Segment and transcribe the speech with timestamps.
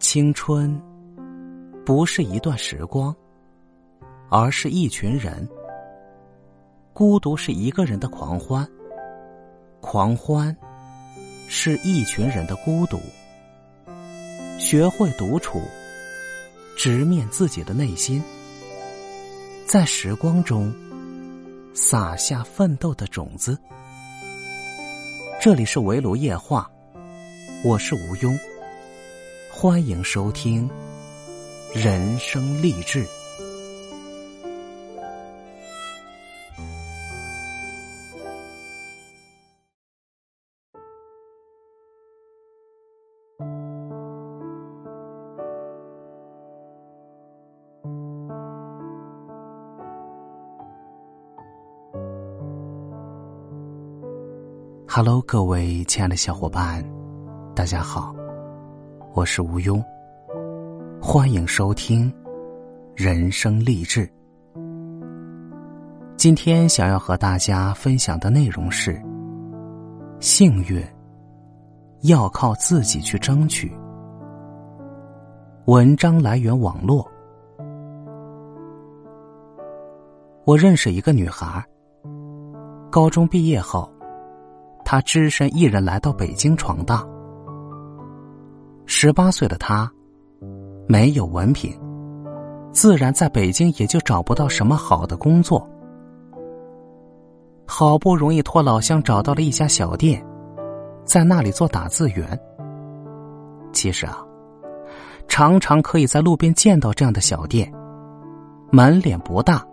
[0.00, 0.80] 青春
[1.84, 3.14] 不是一段时光，
[4.30, 5.46] 而是一群人。
[6.92, 8.66] 孤独是一个人的狂欢，
[9.80, 10.56] 狂欢
[11.48, 13.00] 是一群人的孤独。
[14.58, 15.60] 学会独处，
[16.76, 18.22] 直面自己的内心，
[19.66, 20.72] 在时光中
[21.74, 23.58] 撒下奋斗的种子。
[25.40, 26.70] 这里是围炉夜话，
[27.64, 28.38] 我是吴庸。
[29.60, 30.70] 欢迎收听
[31.74, 33.04] 人生励志。
[54.86, 56.88] Hello，各位亲爱的小伙伴，
[57.56, 58.17] 大家好。
[59.14, 59.82] 我是吴庸，
[61.00, 62.12] 欢迎收听
[62.94, 64.08] 人生励志。
[66.16, 69.00] 今天想要和大家分享的内容是：
[70.20, 70.84] 幸运
[72.02, 73.72] 要靠自己去争取。
[75.64, 77.10] 文章来源网络。
[80.44, 81.64] 我认识一个女孩，
[82.90, 83.90] 高中毕业后，
[84.84, 87.08] 她只身一人来到北京闯荡。
[89.00, 89.88] 十八岁的他，
[90.88, 91.72] 没有文凭，
[92.72, 95.64] 自然在北京也就找不到什么好的工作。
[97.64, 100.20] 好不容易托老乡找到了一家小店，
[101.04, 102.36] 在那里做打字员。
[103.72, 104.18] 其实啊，
[105.28, 107.72] 常常可以在路边见到这样的小店，
[108.72, 109.64] 门脸不大，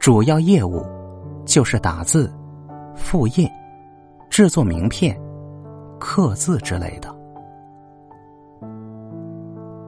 [0.00, 0.84] 主要业务
[1.44, 2.28] 就是打字、
[2.96, 3.48] 复印、
[4.28, 5.16] 制作名片、
[6.00, 7.19] 刻字之类的。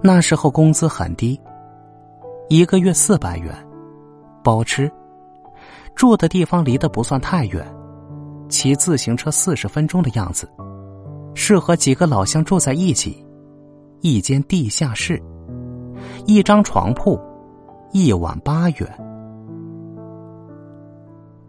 [0.04, 1.40] 那时候工资很低，
[2.48, 3.54] 一个月四百元，
[4.42, 4.90] 包吃，
[5.94, 7.64] 住的地方离得不算太远，
[8.48, 10.50] 骑自行车四十分钟的样子，
[11.36, 13.24] 是和几个老乡住在一起，
[14.00, 15.22] 一间地下室，
[16.26, 17.16] 一张床铺，
[17.92, 18.88] 一晚八元。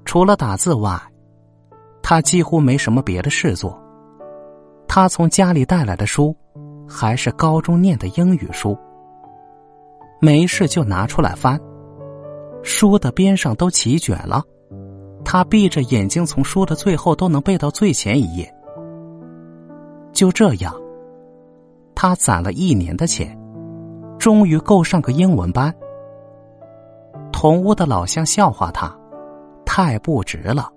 [0.05, 1.01] 除了打字外，
[2.03, 3.81] 他几乎没什么别的事做，
[4.87, 6.35] 他从家里带来的书。
[6.87, 8.77] 还是高中念的英语书，
[10.19, 11.59] 没事就拿出来翻，
[12.61, 14.43] 书的边上都起卷了，
[15.23, 18.53] 他闭着眼睛从书的最后都能背到最前一页。
[20.11, 20.73] 就这样，
[21.95, 23.37] 他攒了一年的钱，
[24.19, 25.73] 终于够上个英文班。
[27.31, 28.95] 同屋的老乡笑话他，
[29.65, 30.71] 太不值了，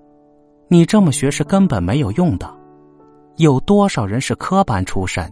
[0.69, 2.50] 你这么学是根本没有用的，
[3.37, 5.31] 有多少人是科班出身？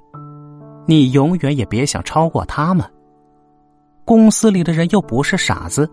[0.86, 2.84] 你永远也别想超过他们。
[4.04, 5.90] 公司里的人又不是傻子，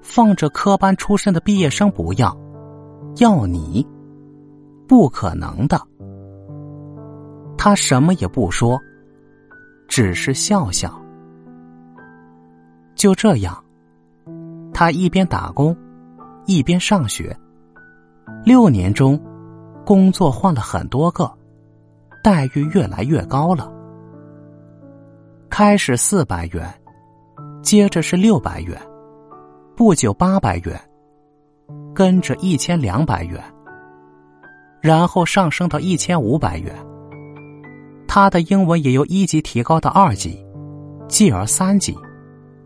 [0.00, 2.36] 放着科班出身的毕业生不要，
[3.16, 3.86] 要你，
[4.86, 5.80] 不可能的。
[7.58, 8.78] 他什么也不说，
[9.88, 11.00] 只是笑笑。
[12.94, 13.64] 就这样，
[14.72, 15.76] 他一边打工，
[16.46, 17.36] 一边上学。
[18.44, 19.20] 六年中，
[19.84, 21.28] 工作换了很多个。
[22.22, 23.71] 待遇越来越高了，
[25.54, 26.66] 开始四百元，
[27.62, 28.80] 接着是六百元，
[29.76, 30.80] 不久八百元，
[31.94, 33.38] 跟着一千两百元，
[34.80, 36.74] 然后上升到一千五百元。
[38.08, 40.42] 他的英文也由一级提高到二级，
[41.06, 41.94] 继而三级，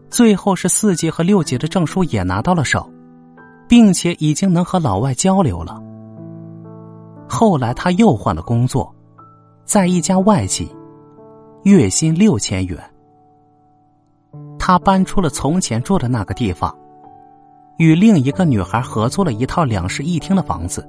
[0.09, 2.89] 最后是四级和六级的证书也拿到了手，
[3.67, 5.83] 并且已经能和老外交流了。
[7.29, 8.95] 后来他又换了工作。
[9.65, 10.73] 在一家外企，
[11.67, 12.79] 月薪六千元。
[14.57, 16.73] 他搬出了从前住的那个地方，
[17.79, 20.89] 与另一个女孩合租了一套两室一厅的房子。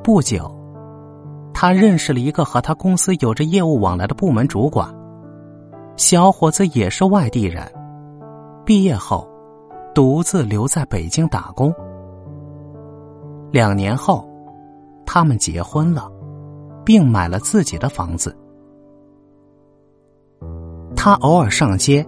[0.00, 0.48] 不久，
[1.52, 4.88] 他认识了一个和他公司有着业务往来的部门主管。
[5.96, 7.68] 小伙子也是外地人，
[8.64, 9.28] 毕业后
[9.92, 11.74] 独自留在北京打工。
[13.50, 14.24] 两年后，
[15.04, 16.08] 他们结婚了。
[16.84, 18.32] 并买了自己的房子。
[21.06, 22.04] 他偶尔上街，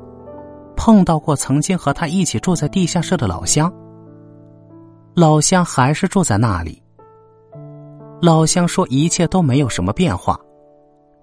[0.75, 3.73] 碰到过曾经和他一起住在地下室的老乡。
[5.15, 6.83] 老乡还是住在那里。
[8.21, 10.37] 老乡说一切都没有什么变化，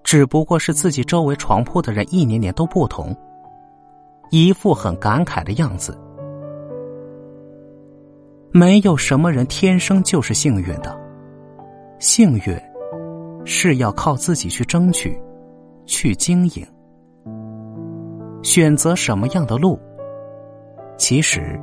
[0.02, 3.14] 只不过是自己周围床铺的人一年年都不同，
[4.30, 6.00] 一副很感慨的样子。
[8.52, 10.98] 没有什么人天生就是幸运的，
[11.98, 12.58] 幸运。
[13.44, 15.20] 是要靠自己去争取，
[15.84, 16.66] 去经营。
[18.46, 19.76] 选择什么样的路，
[20.96, 21.60] 其实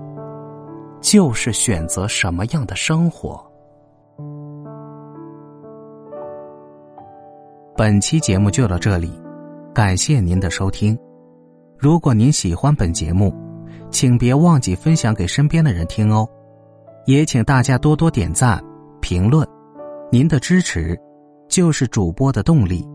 [0.99, 3.41] 就是选择什么样的生活。
[7.77, 9.09] 本期节目就到这里，
[9.73, 10.95] 感谢您的收听。
[11.77, 13.33] 如果您喜欢本节目，
[13.89, 16.27] 请别忘记分享给身边的人听哦。
[17.05, 18.61] 也请大家多多点赞、
[18.99, 19.47] 评论，
[20.11, 20.99] 您的支持
[21.47, 22.85] 就是主播的动力。